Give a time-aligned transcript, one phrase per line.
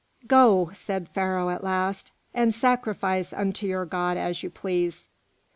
[0.25, 5.07] "Go," said Pharaoh at last, "and sacrifice unto your God as you please."